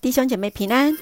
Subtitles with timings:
[0.00, 0.96] 弟兄姐妹平安，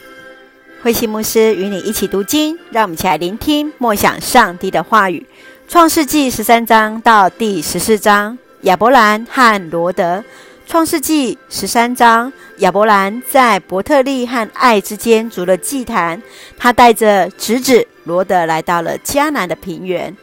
[0.83, 5.27] 慧馨牧师与你一起读经，让我们一起来聆听默想上帝的话语。
[5.69, 10.25] 创世纪十三章到第十四章，亚伯兰和罗德。
[10.67, 16.23] 创世纪十三章，亚伯兰在伯特利和爱之间筑了祭坛，
[16.57, 20.17] 他带着侄子罗德来到了迦南的平原。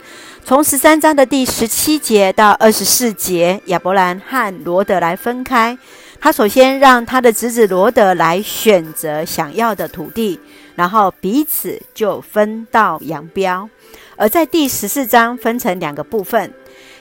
[0.44, 5.78] 从十三章的第十七节到二十四节，亚伯兰和罗德来分开。
[6.24, 10.40] 他首先让他的侄子罗德来选择想要的土地，
[10.74, 13.70] 然后彼此就分道扬镳。
[14.16, 16.54] 而在第十四章分成两个部分，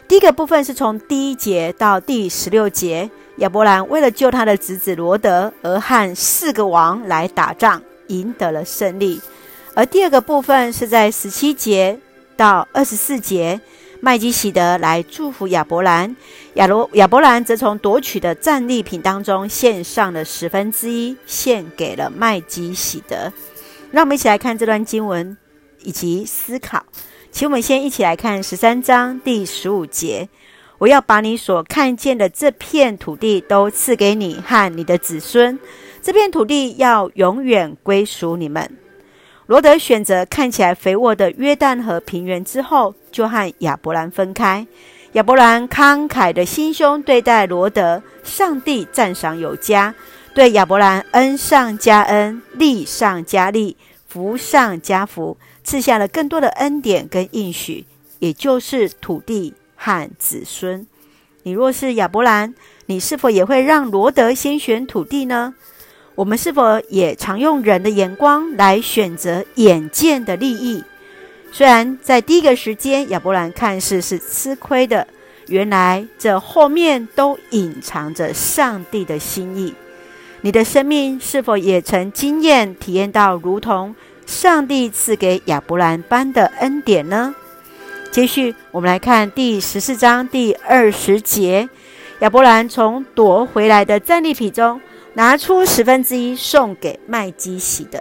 [0.08, 9.20] 第一个部分是从第一节到第十六节，亚伯兰为了救他的侄子罗德而和四个王来打仗，赢得了胜利；
[9.74, 11.96] 而第二个部分是在十七节
[12.36, 13.60] 到二十四节。
[14.04, 16.16] 麦基洗德来祝福亚伯兰，
[16.54, 23.32] 亚罗亚伯兰则从夺取的战利品当中献上了十分之一，献给了麦基洗德。
[23.92, 25.36] 让我们一起来看这段经文
[25.84, 26.84] 以及思考。
[27.30, 30.28] 请我们先一起来看十三章第十五节：
[30.78, 35.56] 我要把你所看见的这片土地都赐给你和你的子孙，
[36.02, 38.68] 这片土地要永远归属你们。
[39.52, 44.66] 罗德选择看起来肥沃的约旦河平原之后，就和亚伯兰分开。
[45.12, 49.94] 亚伯兰慷慨的心胸对待罗德，上帝赞赏有加，
[50.32, 53.76] 对亚伯兰恩上加恩，利上加利，
[54.08, 57.84] 福上加福，赐下了更多的恩典跟应许，
[58.20, 60.86] 也就是土地和子孙。
[61.42, 62.54] 你若是亚伯兰，
[62.86, 65.52] 你是否也会让罗德先选土地呢？
[66.22, 70.84] 我们是否也常用人的眼光来选择眼见的利益？
[71.50, 75.04] 虽然在第一个时间，亚伯兰看似是吃亏的，
[75.48, 79.74] 原来这后面都隐藏着上帝的心意。
[80.42, 83.92] 你的生命是否也曾经验体验到，如同
[84.24, 87.34] 上帝赐给亚伯兰般的恩典呢？
[88.12, 91.68] 接续，我们来看第十四章第二十节，
[92.20, 94.80] 亚伯兰从夺回来的战利品中。
[95.14, 97.98] 拿出十分之一送给麦基洗德。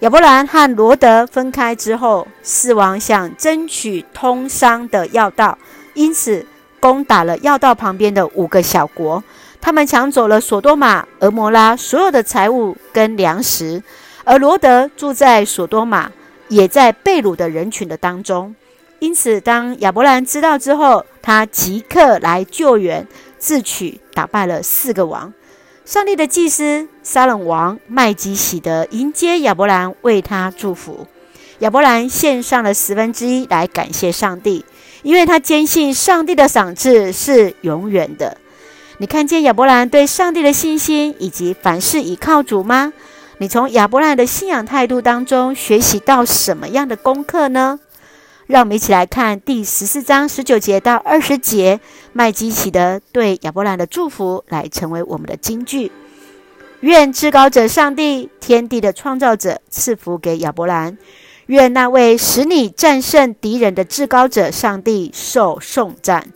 [0.00, 5.56] 亚伯兰和罗德分开之后，四王想争取通商的要道，
[5.94, 6.44] 因此
[6.80, 9.22] 攻打了要道旁边的五个小国。
[9.60, 13.80] 他们抢走了所多玛、俄摩拉所有的财物跟粮食，
[14.24, 16.10] 而罗德住在所多玛，
[16.48, 18.52] 也在被掳的人群的当中。
[18.98, 23.06] 因此，当亚伯兰知道之后，他即刻来救援，
[23.38, 25.32] 自取打败了四个王。
[25.84, 31.08] 上帝的祭司沙冷王麦基洗德迎接亚伯兰，为他祝福。
[31.58, 34.64] 亚伯兰献上了十分之一来感谢上帝，
[35.02, 38.38] 因为他坚信上帝的赏赐是永远的。
[38.98, 42.92] 你看见亚伯兰对上帝的信心，以及凡事倚靠主吗？
[43.38, 47.80] 你从亚伯兰的信仰态度当中学习到什么样的功课呢？
[48.46, 51.80] 让我们一起来看第十四章十九节到二十节，
[52.12, 55.92] 麦基洗德对亚伯兰的祝福，来成为我们的金句。
[56.80, 60.98] 愿至高者上帝，天地的创造者赐福给亚伯兰。
[61.46, 66.32] 愿那位使你战胜敌人的至高者上帝受颂赞。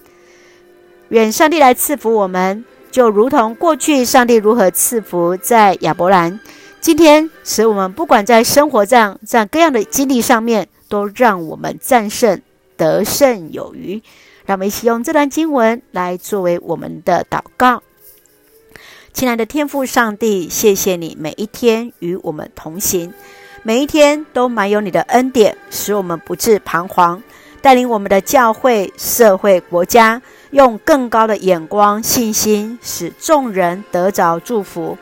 [1.08, 6.38] 愿上帝来赐福我们，就如同过去上帝如何赐福在亚伯兰，
[6.80, 10.68] 今天使我们不管在生活上在各样的经历上面。
[10.88, 12.40] 都让我们战胜，
[12.76, 14.02] 得胜有余。
[14.44, 17.82] 让我们一起用这段经文来作为我们的祷告。
[19.12, 23.12] 亲爱的天父上帝，谢谢你每一天与我们同行，
[23.62, 27.22] 每一天都满有你的恩典，使我们不致彷徨。
[27.62, 34.96] 带领我们的教会、社会、国家，用更高的眼光、信心，使众人得着祝福。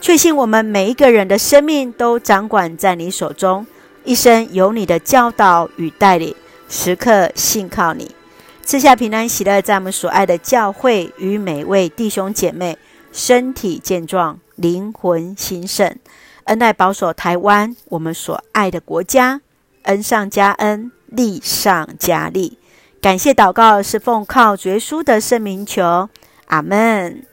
[0.00, 3.66] 确信我们每一个人的生命都掌管在你手中。
[4.04, 6.34] 一生有你的教导与带领，
[6.68, 8.14] 时刻信靠你，
[8.62, 12.76] 赐下平安喜乐，在我们所爱的教会与每位弟兄姐妹
[13.12, 15.96] 身体健壮，灵魂兴盛，
[16.44, 19.40] 恩待保守台湾，我们所爱的国家，
[19.84, 22.58] 恩上加恩，利上加利。
[23.00, 26.10] 感谢祷告是奉靠主耶稣的圣名求，
[26.46, 27.24] 阿门。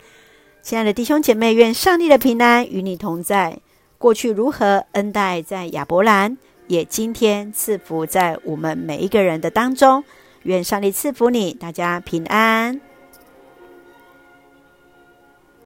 [0.61, 3.59] 亲爱的弟兄姐妹，愿上帝的平安与你同在。
[3.97, 6.37] 过去如何恩待在亚伯兰，
[6.71, 10.05] 也今天赐福在我们每一个人的当中，
[10.43, 12.90] 愿上帝赐福你，大家平安。